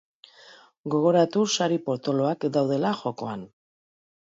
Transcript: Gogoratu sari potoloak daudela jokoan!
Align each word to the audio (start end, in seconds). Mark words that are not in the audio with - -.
Gogoratu 0.93 1.45
sari 1.57 1.79
potoloak 1.91 2.51
daudela 2.59 2.99
jokoan! 3.05 3.51